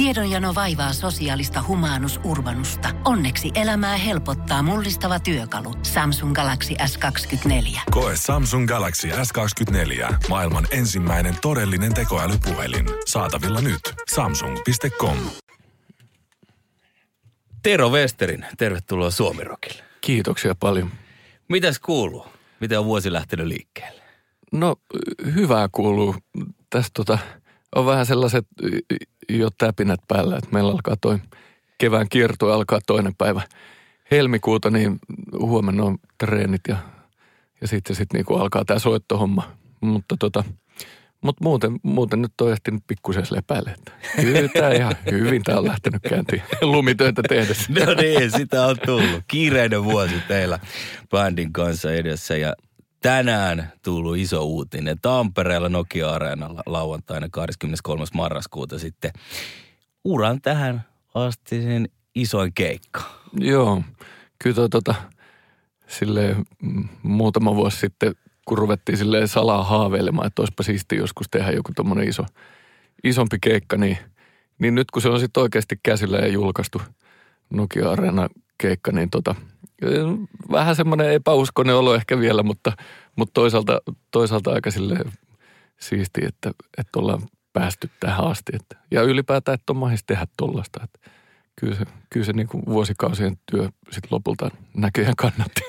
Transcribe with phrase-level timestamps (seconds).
[0.00, 2.88] Tiedonjano vaivaa sosiaalista humanus urbanusta.
[3.04, 5.74] Onneksi elämää helpottaa mullistava työkalu.
[5.82, 7.80] Samsung Galaxy S24.
[7.90, 10.14] Koe Samsung Galaxy S24.
[10.28, 12.86] Maailman ensimmäinen todellinen tekoälypuhelin.
[13.06, 13.80] Saatavilla nyt.
[14.14, 15.16] Samsung.com.
[17.62, 19.82] Tero Westerin, tervetuloa Suomirokille.
[20.00, 20.90] Kiitoksia paljon.
[21.48, 22.26] Mitäs kuuluu?
[22.60, 24.02] Miten on vuosi lähtenyt liikkeelle?
[24.52, 24.76] No
[25.34, 26.16] hyvää kuuluu.
[26.70, 27.18] Tässä tota,
[27.76, 28.46] on vähän sellaiset
[29.28, 31.18] jo täpinät päällä, että meillä alkaa toi
[31.78, 33.42] kevään kierto alkaa toinen päivä
[34.10, 34.98] helmikuuta, niin
[35.38, 36.76] huomenna on treenit ja,
[37.60, 39.50] ja sitten sit niinku alkaa tämä soittohomma.
[39.80, 40.44] Mutta tota,
[41.20, 43.74] mut muuten, muuten nyt on ehtinyt pikkusen lepäille.
[44.16, 47.72] Kyllä ihan hyvin tämä on lähtenyt käyntiin lumitöitä tehdessä.
[47.72, 49.22] No niin, sitä on tullut.
[49.28, 50.58] Kiireinen vuosi teillä
[51.10, 52.54] bändin kanssa edessä ja
[53.02, 54.98] tänään tullut iso uutinen.
[55.02, 58.04] Tampereella Nokia-areenalla lauantaina 23.
[58.14, 59.10] marraskuuta sitten
[60.04, 63.02] uran tähän asti sen isoin keikka.
[63.40, 63.82] Joo,
[64.42, 64.94] kyllä tota,
[65.88, 66.36] sille
[67.02, 71.72] muutama vuosi sitten, kun ruvettiin silleen salaa haaveilemaan, että olisipa siisti joskus tehdä joku
[72.06, 72.26] iso,
[73.04, 73.98] isompi keikka, niin,
[74.58, 76.82] niin nyt kun se on sitten oikeasti käsillä ja julkaistu
[77.50, 79.34] Nokia-areena keikka, niin tota,
[80.50, 82.72] vähän semmoinen epäuskoinen olo ehkä vielä, mutta,
[83.16, 84.98] mutta toisaalta, toisaalta aika sille
[85.80, 88.52] siisti, että, että ollaan päästy tähän asti.
[88.54, 90.80] Että, ja ylipäätään, että on mahdollista tehdä tollasta.
[90.84, 91.10] Että
[91.60, 95.60] kyllä se, kyllä se niin kuin vuosikausien työ sitten lopulta näköjään kannatti.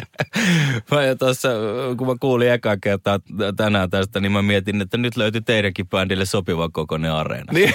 [0.90, 1.48] mä jo tuossa,
[1.96, 3.18] kun mä kuulin eka kertaa
[3.56, 7.52] tänään tästä, niin mä mietin, että nyt löytyi teidänkin bändille sopiva kokoinen areena.
[7.52, 7.74] niin,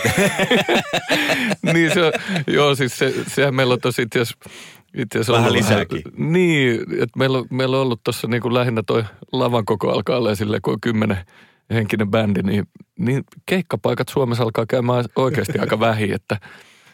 [1.74, 2.12] niin se on,
[2.48, 4.50] joo siis se, sehän meillä on tosi itse asiassa
[4.98, 6.02] itse asiassa Vähän lisääkin.
[6.18, 10.18] niin, että meillä, on, meillä on ollut tuossa niin kuin lähinnä toi lavan koko alkaa
[10.18, 11.18] olla silleen, kun on kymmenen
[11.70, 12.68] henkinen bändi, niin,
[13.00, 16.40] niin keikkapaikat Suomessa alkaa käymään oikeasti aika vähin, että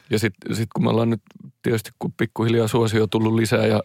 [0.09, 1.21] ja sitten sit kun me ollaan nyt
[1.61, 3.81] tietysti, kun pikkuhiljaa suosio on tullut lisää ja,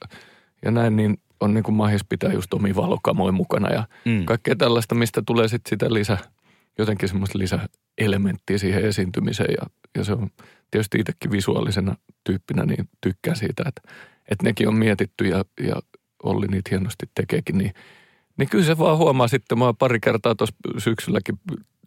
[0.65, 4.13] ja näin, niin on niin kuin mahis pitää just omi valokamoin mukana ja Mm.
[4.13, 4.25] mm.
[4.25, 6.19] kaikkea tällaista, mistä tulee sitten sitä lisä,
[6.79, 9.67] jotenkin semmoista lisäelementtiä siihen esiintymiseen ja,
[9.99, 10.31] ja se on
[10.71, 13.81] tietysti itsekin visuaalisena tyyppinä niin tykkää siitä, että,
[14.31, 15.77] että nekin on mietitty ja, ja
[16.23, 17.73] Olli niitä hienosti tekeekin, niin,
[18.37, 21.39] niin kyllä se vaan huomaa sitten, mä pari kertaa tuossa syksylläkin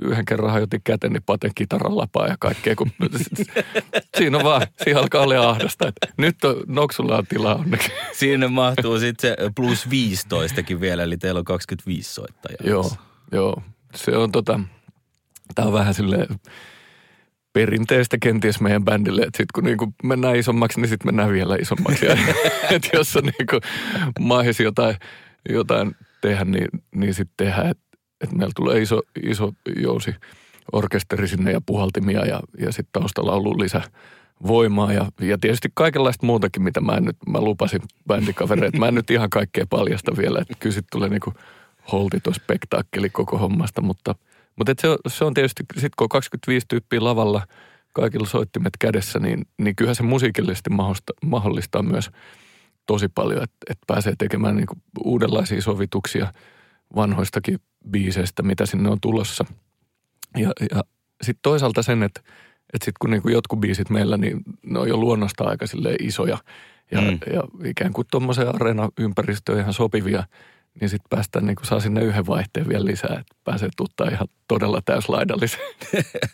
[0.01, 2.91] yhden kerran hajotin käteni niin paten kitaran lapaa ja kaikkea, kun
[4.17, 7.91] siinä on vaan, siinä alkaa olla ahdasta, että nyt on, Noksulla on tilaa onneksi.
[8.13, 12.59] Sinne mahtuu sitten se plus 15kin vielä, eli teillä on 25 soittajaa.
[12.63, 12.91] Joo,
[13.31, 13.63] joo.
[13.95, 14.59] Se on tota,
[15.55, 16.27] tää on vähän silleen
[17.53, 22.05] perinteistä kenties meidän bändille, että sitten kun niinku mennään isommaksi, niin sitten mennään vielä isommaksi.
[22.75, 23.59] että jos on niinku
[24.19, 24.95] mahis jotain,
[25.49, 27.83] jotain tehdä, niin, niin sitten tehdään, että
[28.21, 30.15] et meillä tulee iso, iso jousi
[30.71, 33.83] orkesteri sinne ja puhaltimia ja, ja sitten taustalla on ollut lisää
[34.47, 39.11] voimaa ja, ja tietysti kaikenlaista muutakin, mitä mä nyt, mä lupasin bändikavereille, mä en nyt
[39.11, 41.33] ihan kaikkea paljasta vielä, että kyllä sitten tulee niinku
[41.91, 44.15] holtiton spektaakkeli koko hommasta, mutta,
[44.55, 47.47] mutta et se, on, se on tietysti, sit kun on 25 tyyppiä lavalla,
[47.93, 52.09] kaikilla soittimet kädessä, niin, niin kyllähän se musiikillisesti mahdollista, mahdollistaa myös
[52.89, 56.33] tosi paljon, että, että pääsee tekemään niinku uudenlaisia sovituksia
[56.95, 59.45] vanhoistakin biiseistä, mitä sinne on tulossa.
[60.37, 60.83] Ja, ja
[61.21, 62.19] sitten toisaalta sen, että,
[62.73, 65.65] että sitten kun niinku jotkut biisit meillä, niin ne on jo luonnosta aika
[65.99, 66.37] isoja
[66.91, 67.19] ja, mm.
[67.33, 70.23] ja ikään kuin tuommoiseen areenaympäristöön ihan sopivia,
[70.81, 74.81] niin sitten päästään niinku saa sinne yhden vaihteen vielä lisää, että pääsee tuttaa ihan todella
[74.85, 75.59] täyslaidallisen.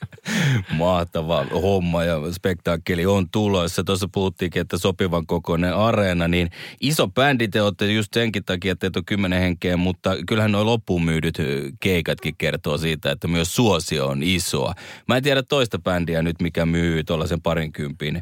[0.71, 3.83] Mahtava homma ja spektaakkeli on tulossa.
[3.83, 6.49] Tuossa puhuttiinkin, että sopivan kokoinen areena, niin
[6.81, 10.65] iso bändi te olette just senkin takia, että teitä on kymmenen henkeä, mutta kyllähän nuo
[10.65, 11.37] loppuun myydyt
[11.79, 14.73] keikatkin kertoo siitä, että myös suosio on isoa.
[15.07, 18.21] Mä en tiedä toista bändiä nyt, mikä myy tuollaisen parinkympin,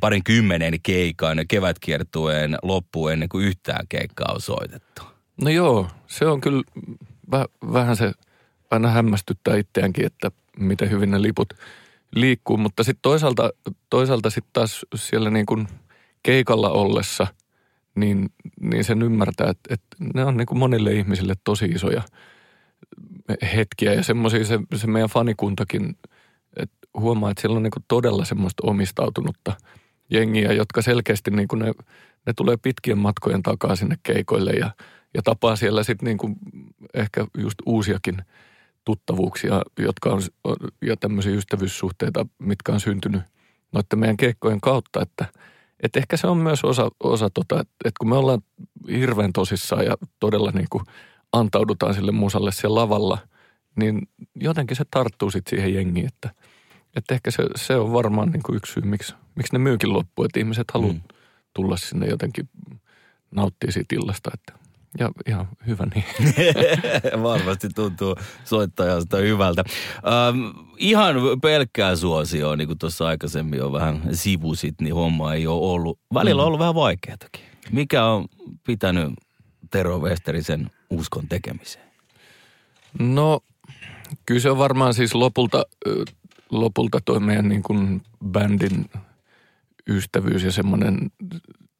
[0.00, 5.02] parin kymmenen keikan kevätkiertueen loppuun ennen kuin yhtään keikkaa on soitettu.
[5.42, 6.62] No joo, se on kyllä
[7.34, 8.12] väh- vähän se
[8.70, 11.54] aina hämmästyttää itseäänkin, että miten hyvin ne liput
[12.14, 13.50] liikkuu, mutta sitten toisaalta,
[13.90, 15.68] toisaalta sitten taas siellä niin kuin
[16.22, 17.26] keikalla ollessa,
[17.94, 22.02] niin, niin sen ymmärtää, että, että ne on niin kuin monille ihmisille tosi isoja
[23.54, 25.96] hetkiä ja semmoisia se, se meidän fanikuntakin,
[26.56, 29.52] että huomaa, että siellä on niin kuin todella semmoista omistautunutta
[30.10, 31.72] jengiä, jotka selkeästi niin kuin ne,
[32.26, 34.70] ne tulee pitkien matkojen takaa sinne keikoille ja,
[35.14, 36.36] ja tapaa siellä sitten niin kuin
[36.94, 38.16] ehkä just uusiakin
[38.84, 40.22] tuttavuuksia, jotka on,
[40.82, 43.22] ja tämmöisiä ystävyyssuhteita, mitkä on syntynyt
[43.72, 45.24] noiden meidän keikkojen kautta, että,
[45.82, 48.40] että ehkä se on myös osa, osa tota, että, että kun me ollaan
[48.90, 50.84] hirveän tosissaan ja todella niin kuin
[51.32, 53.18] antaudutaan sille musalle siellä lavalla,
[53.76, 56.30] niin jotenkin se tarttuu sitten siihen jengiin, että,
[56.96, 60.24] että ehkä se, se on varmaan niin kuin yksi syy, miksi, miksi ne myykin loppu,
[60.24, 61.00] että ihmiset haluaa mm.
[61.54, 62.48] tulla sinne jotenkin
[63.30, 64.66] nauttia siitä illasta, että
[64.98, 66.04] ja ihan hyvä niin.
[67.22, 69.64] Varmasti tuntuu soittajasta hyvältä.
[69.96, 75.72] Ähm, ihan pelkkää suosioa, niin kuin tuossa aikaisemmin jo vähän sivusit, niin homma ei ole
[75.72, 75.98] ollut.
[76.14, 76.46] Välillä on mm.
[76.46, 77.44] ollut vähän vaikeatakin.
[77.72, 78.26] Mikä on
[78.66, 79.12] pitänyt
[79.70, 81.86] Tero Westerisen uskon tekemiseen?
[82.98, 83.40] No,
[84.26, 85.64] kyllä se on varmaan siis lopulta,
[86.50, 88.84] lopulta toi meidän niin kuin bändin
[89.88, 90.98] ystävyys ja semmoinen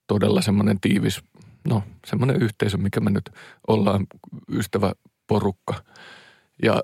[0.06, 1.20] todella semmoinen tiivis,
[1.68, 3.30] no semmoinen yhteisö, mikä me nyt
[3.68, 4.06] ollaan
[4.52, 5.74] ystäväporukka.
[6.62, 6.82] Ja,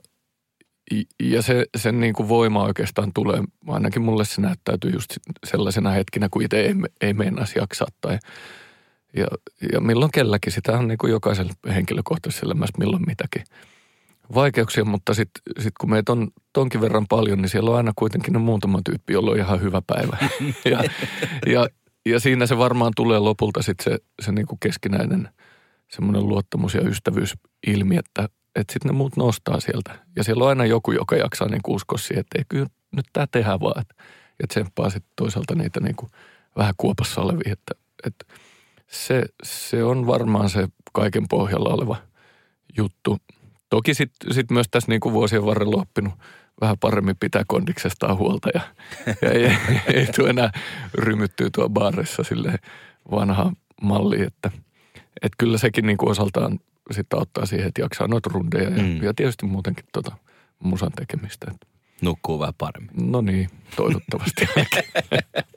[1.20, 6.28] ja se, sen niin kuin voima oikeastaan tulee, ainakin mulle se näyttäytyy just sellaisena hetkinä,
[6.28, 8.18] kun itse ei, ei meinasi jaksaa tai
[9.16, 9.26] ja,
[9.72, 13.44] ja milloin kelläkin, sitä on niin kuin jokaisella henkilökohtaisessa elämässä milloin mitäkin
[14.34, 18.32] vaikeuksia, mutta sitten sit kun meitä on tonkin verran paljon, niin siellä on aina kuitenkin
[18.32, 20.16] ne muutama tyyppi, jolla on ihan hyvä päivä.
[20.72, 20.84] ja,
[21.46, 21.68] ja,
[22.06, 25.28] ja siinä se varmaan tulee lopulta sitten se, se niin kuin keskinäinen
[25.90, 29.98] semmoinen luottamus ja ystävyysilmi, että, että sitten ne muut nostaa sieltä.
[30.16, 33.26] Ja siellä on aina joku, joka jaksaa niin uskoa siihen, että ei kyllä nyt tämä
[33.30, 33.80] tehdään vaan.
[33.80, 33.94] Että,
[34.42, 36.10] ja tsemppaa sitten toisaalta niitä niin kuin
[36.56, 37.74] vähän kuopassa olevia, että,
[38.06, 38.24] että
[38.86, 41.96] se, se on varmaan se kaiken pohjalla oleva
[42.76, 43.18] juttu.
[43.72, 46.14] Toki sitten sit myös tässä niin kuin vuosien varrella oppinut
[46.60, 48.60] vähän paremmin pitää kondiksestaan huolta ja,
[49.22, 49.56] ja ei, ei,
[49.94, 50.50] ei tule enää
[50.94, 52.58] rymyttyä tuo baarissa sille
[53.10, 54.50] vanhaan malliin, että,
[54.94, 56.58] että kyllä sekin niin kuin osaltaan
[56.90, 59.02] sitten auttaa siihen, että jaksaa noita rundeja ja, mm.
[59.02, 60.16] ja tietysti muutenkin tota
[60.58, 61.52] musan tekemistä.
[62.02, 63.12] Nukkuu vähän paremmin.
[63.12, 64.48] No niin, toivottavasti.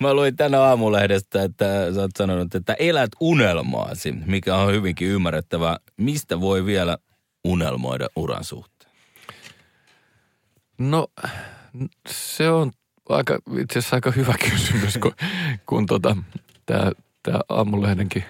[0.00, 5.78] Mä luin tänä aamulehdestä, että sä oot sanonut, että elät unelmaasi, mikä on hyvinkin ymmärrettävä.
[5.96, 6.98] Mistä voi vielä
[7.44, 8.92] unelmoida uran suhteen?
[10.78, 11.06] No,
[12.08, 12.70] se on
[13.08, 15.12] aika, itse asiassa aika hyvä kysymys, kun,
[15.66, 16.16] kun tota,
[16.66, 16.90] tämä
[17.48, 18.24] aamulehdenkin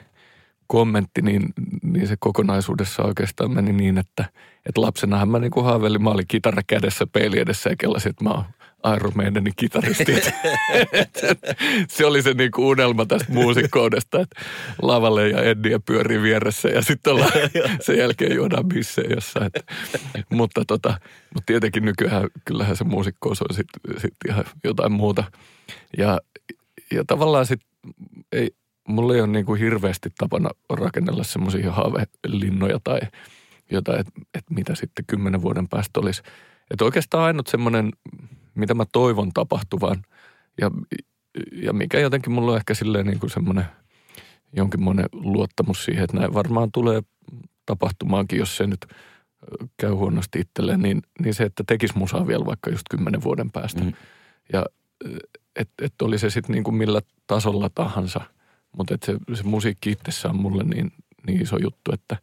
[0.66, 1.42] kommentti, niin,
[1.82, 4.24] niin se kokonaisuudessa oikeastaan meni niin, että,
[4.66, 8.24] että lapsenahan mä niin kuin haaveilin, mä olin kitara kädessä peili edessä ja kellasin, että
[8.24, 8.44] mä oon
[8.96, 10.14] Iron Maidenin kitaristi.
[11.88, 14.40] se oli se niinku unelma tästä muusikkoudesta, että
[14.82, 17.14] lavalle ja Eddie pyörii vieressä ja sitten
[17.80, 19.50] sen jälkeen juodaan bissejä jossain.
[20.30, 20.88] Mutta, tota,
[21.34, 25.24] mutta tietenkin nykyään kyllähän se muusikkous on sitten sit ihan jotain muuta.
[25.98, 26.18] Ja,
[26.90, 27.68] ja tavallaan sitten
[28.32, 28.50] ei,
[28.88, 33.00] mulla ei ole niinku hirveästi tapana rakennella semmoisia haavelinnoja tai
[33.70, 36.22] jotain, että et mitä sitten kymmenen vuoden päästä olisi.
[36.70, 37.92] Että oikeastaan ainut semmoinen
[38.54, 40.02] mitä mä toivon tapahtuvan.
[40.60, 40.70] Ja,
[41.52, 43.64] ja mikä jotenkin mulla on ehkä silleen niin kuin semmoinen
[44.52, 47.02] jonkinmoinen luottamus siihen, että näin varmaan tulee
[47.66, 48.86] tapahtumaankin, jos se nyt
[49.76, 53.84] käy huonosti itselleen, niin, niin se, että tekisi musaa vielä vaikka just kymmenen vuoden päästä.
[53.84, 53.92] Mm.
[54.52, 54.66] Ja
[55.56, 58.20] että et oli se sitten niin kuin millä tasolla tahansa,
[58.76, 60.92] mutta että se, se musiikki itsessään on mulle niin,
[61.26, 62.16] niin iso juttu, että,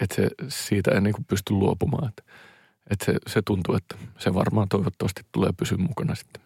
[0.00, 2.08] että se, siitä ei niin kuin pysty luopumaan.
[2.08, 2.22] Että
[2.90, 6.42] että se, se tuntuu, että se varmaan toivottavasti tulee pysyä mukana sitten.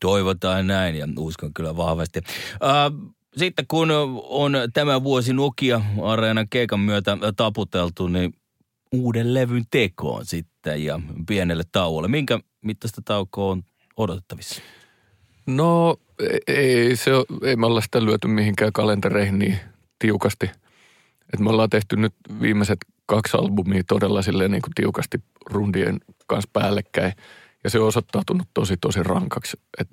[0.00, 2.20] Toivotaan näin ja uskon kyllä vahvasti.
[2.52, 3.88] Äh, sitten kun
[4.28, 8.34] on tämä vuosi Nokia Areenan keikan myötä taputeltu, niin
[8.92, 12.08] uuden levyn tekoon sitten ja pienelle tauolle.
[12.08, 13.62] Minkä mittaista taukoa on
[13.96, 14.62] odotettavissa?
[15.46, 15.96] No
[16.46, 19.58] ei, se ole, ei me olla sitä lyöty mihinkään kalentereihin niin
[19.98, 20.50] tiukasti.
[21.32, 23.36] Et me ollaan tehty nyt viimeiset kaksi
[23.88, 25.18] todella silleen niin kuin tiukasti
[25.50, 27.12] rundien kanssa päällekkäin.
[27.64, 29.60] Ja se on osoittautunut tosi, tosi rankaksi.
[29.80, 29.88] Et,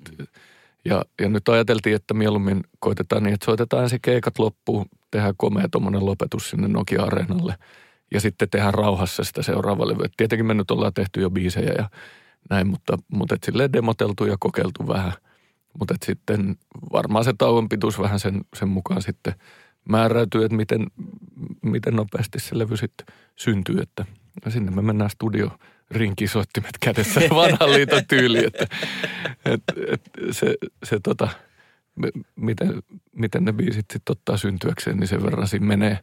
[0.84, 5.68] ja, ja nyt ajateltiin, että mieluummin koitetaan niin, että soitetaan se keikat loppuun, tehdään komea
[5.68, 7.54] tuommoinen lopetus sinne Nokia-areenalle
[8.14, 10.06] ja sitten tehdään rauhassa sitä seuraavaa levyä.
[10.16, 11.90] Tietenkin me nyt ollaan tehty jo biisejä ja
[12.50, 15.12] näin, mutta, mutta et silleen demoteltu ja kokeiltu vähän.
[15.78, 16.56] Mutta sitten
[16.92, 19.34] varmaan se tauon pituus vähän sen, sen mukaan sitten
[19.88, 20.86] määräytyy, että miten,
[21.62, 24.04] miten nopeasti se levy sitten syntyy, että–
[24.48, 25.50] sinne me mennään studio
[25.90, 28.66] rinkisoittimet kädessä vanhan liiton tyyli, että
[29.44, 31.28] et, et se, se tota,
[32.36, 35.98] miten, miten ne biisit sitten ottaa syntyäkseen, niin sen verran siinä menee.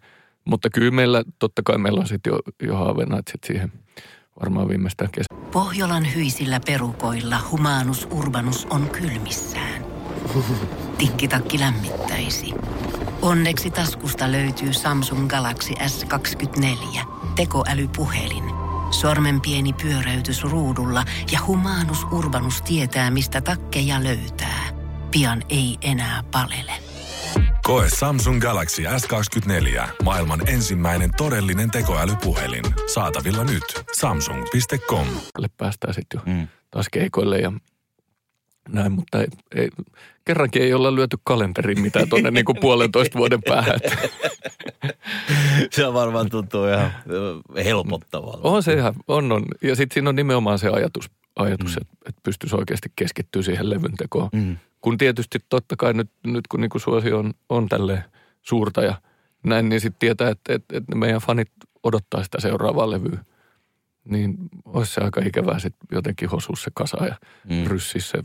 [0.45, 3.71] Mutta kyllä meillä, totta kai meillä on sitten jo, jo haaveena, että sit siihen
[4.39, 5.25] varmaan viimeistään kesä.
[5.51, 9.88] Pohjolan hyisillä perukoilla humanus urbanus on kylmissään.
[10.97, 12.53] Tikkitakki lämmittäisi.
[13.21, 16.99] Onneksi taskusta löytyy Samsung Galaxy S24–
[17.39, 18.43] tekoälypuhelin.
[18.91, 24.69] Sormen pieni pyöräytys ruudulla ja humanus urbanus tietää, mistä takkeja löytää.
[25.11, 26.71] Pian ei enää palele.
[27.63, 29.87] Koe Samsung Galaxy S24.
[30.03, 32.63] Maailman ensimmäinen todellinen tekoälypuhelin.
[32.93, 33.83] Saatavilla nyt.
[33.99, 35.07] Samsung.com.
[35.57, 36.47] Päästään sitten jo mm.
[36.71, 37.51] taas keikoille ja
[38.73, 39.69] näin, mutta ei, ei,
[40.25, 43.79] kerrankin ei olla lyöty kalenteriin mitään tuonne niin kuin puolentoista vuoden päähän.
[45.71, 46.91] se on varmaan tuntuu ihan
[47.63, 48.39] helpottavalta.
[48.43, 49.45] On se ihan, on, on.
[49.61, 51.81] Ja sitten siinä on nimenomaan se ajatus, ajatus mm.
[51.81, 54.29] että, että pystyisi oikeasti keskittyä siihen levyn tekoon.
[54.33, 54.57] Mm.
[54.81, 58.03] Kun tietysti totta kai nyt, nyt kun niin kuin suosio on, on tälle
[58.41, 59.01] suurta ja
[59.43, 61.51] näin, niin sitten tietää, että, että, että meidän fanit
[61.83, 63.19] odottaa sitä seuraavaa levyä
[64.09, 67.15] niin olisi se aika ikävää sitten jotenkin hosua se kasa ja
[67.49, 67.67] mm.
[67.67, 68.23] ryssiä se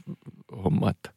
[0.65, 1.13] homma, että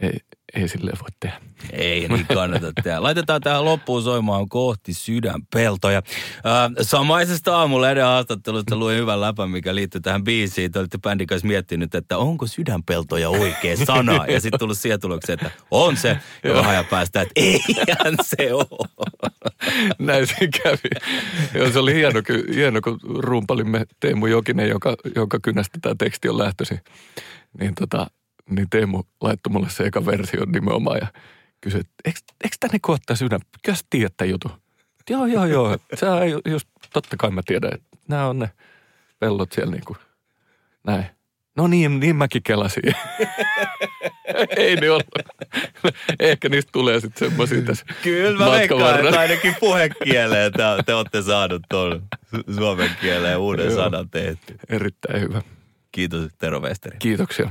[0.00, 0.18] ei,
[0.54, 1.40] ei silleen voi tehdä.
[1.72, 3.02] Ei, niin kannata tehdä.
[3.02, 5.98] Laitetaan tähän loppuun soimaan kohti sydänpeltoja.
[5.98, 10.72] Äh, samaisesta aamulla ennen haastattelusta luin hyvän läpän, mikä liittyy tähän biisiin.
[10.72, 14.26] Te olitte bändin kanssa miettinyt, että onko sydänpeltoja oikea sana.
[14.26, 16.18] Ja sitten tullut siihen tulokseen, että on se.
[16.44, 19.10] Ja vähän ajan päästä, että eihän se ole.
[19.98, 21.04] Näin se kävi.
[21.54, 22.22] Joo, se oli hieno,
[22.54, 26.80] hieno kun rumpalimme Teemu Jokinen, joka, jonka kynästä tämä teksti on lähtöisin.
[27.60, 28.06] Niin tota,
[28.50, 31.06] niin Teemu laittoi mulle se eka versio nimenomaan ja
[31.60, 33.40] kysyi, että eikö, eikö tänne koottaa sydän?
[33.62, 34.52] Kyllä sä tiedät tämän jutun.
[35.10, 35.78] Joo, joo, joo.
[35.94, 38.50] Se on just, totta kai mä tiedän, että nämä on ne
[39.18, 39.98] pellot siellä niin kuin,
[40.86, 41.06] näin.
[41.56, 42.82] No niin, niin mäkin kelasin.
[44.56, 45.06] Ei ne ollut.
[46.20, 51.22] Ehkä niistä tulee sitten semmoisia tässä Kyllä mä veikkaan, että ainakin puhekieleen te, te olette
[51.22, 52.02] saanut tuon
[52.54, 53.74] suomen kieleen uuden Joo.
[53.74, 54.54] sanan tehty.
[54.68, 55.42] Erittäin hyvä.
[55.92, 56.96] Kiitos Tero Westeri.
[56.98, 57.50] Kiitoksia.